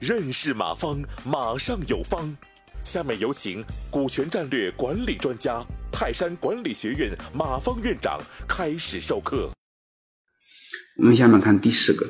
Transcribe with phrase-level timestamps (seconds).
[0.00, 2.36] 认识马方，马上有方。
[2.84, 9.50] 下面有请股权战略管理专家、泰山管理学院马方院长开始授课。
[10.98, 12.04] 我们下面看第四个，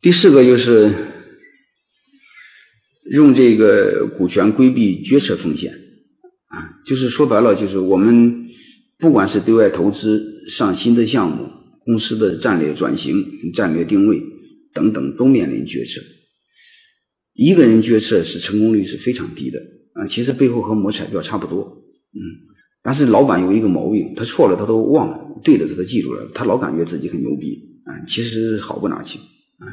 [0.00, 0.94] 第四个就是
[3.10, 5.72] 用这个股权规避决策风险
[6.46, 8.46] 啊，就是说白了，就是我们
[8.96, 11.50] 不管是对外投资、上新的项目、
[11.88, 14.20] 公司的战略转型、战略定位
[14.74, 16.02] 等等，都面临决策。
[17.32, 19.58] 一个人决策是成功率是非常低的
[19.94, 21.62] 啊，其实背后和摸彩票差不多，
[22.12, 22.20] 嗯，
[22.82, 29.18] 但是老板有一个毛病，他错了他都忘了，对的他都记住了，他老感觉自己很牛逼啊，其实好不哪去
[29.56, 29.64] 啊。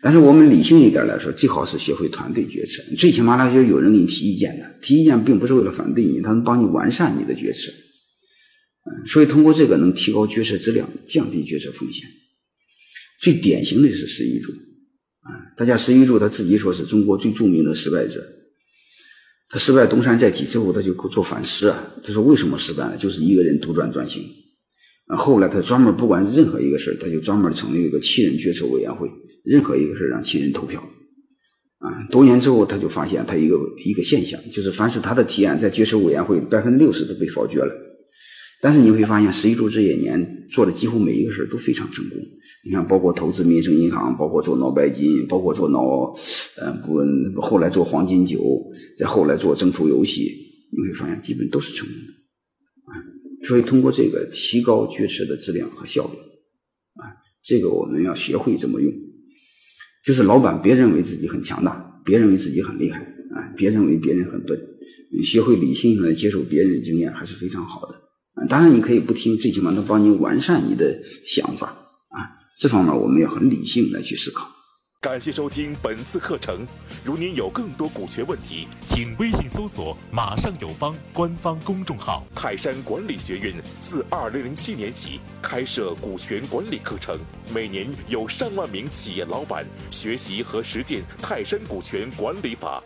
[0.00, 7.72] 但是我们理性一点来说，最好是学会团队决策，最起码呢就有人给你提意见的，提意见并不是为了反对你，他能帮你完善你的决策，
[9.06, 12.08] 所以通过这个能提高决策质量，降低决策风险。
[13.20, 14.52] 最典型的是史玉柱。
[15.20, 18.24] 啊大家石玉柱他自己说是中国最著名的失败者。
[19.50, 21.92] 他失败东山再起之后，他就做反思啊。
[22.04, 22.96] 他说为什么失败了？
[22.96, 24.22] 就是一个人独断专行。
[25.06, 29.08] 啊，后来他专门不管任何一个事他就专门成立一个七人决策委员会，
[29.44, 30.80] 任何一个事让七人投票。
[31.78, 37.87] 啊，多年之后他就发现他一个一个现象，就是凡是他的提案在决策委员会百分之六十都被否决了。
[38.60, 42.18] 但是你会发现，石一柱这些年做的几乎每一个事都非常成功。
[42.64, 46.12] 你看，包括投资民生银行，包括做脑白金，包括做脑，
[46.56, 48.40] 呃，不，后来做黄金酒，
[48.98, 50.28] 再后来做征途游戏，
[50.72, 52.12] 你会发现基本都是成功的，
[52.90, 52.92] 啊，
[53.46, 56.18] 所以通过这个提高决策的质量和效率，
[57.00, 58.92] 啊，这个我们要学会怎么用，
[60.04, 62.98] 就是老板别认为自己很强大，别认为自己很厉害，
[63.34, 64.60] 啊，别认为别人很笨，
[65.22, 67.94] 学会理性的接受别人的经验还是非常好的，
[68.48, 71.68] 当然你可以不听，最起码能帮你完善你的想法
[72.10, 72.28] 啊。
[72.58, 74.48] 这方面我们要很理性来去思考。
[75.00, 76.66] 感谢收听本次课程。
[77.04, 82.26] 如您有更多股权问题，请微信搜索“马上有方”官方公众号。
[82.34, 87.16] 泰山管理学院自二零零七年起开设股权管理课程，
[87.54, 92.82] 每年有上万名企业老板学习和实践泰山股权管理法。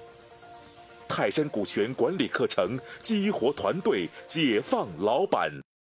[1.15, 5.62] 泰山股权管理课程激活团队，解放老板。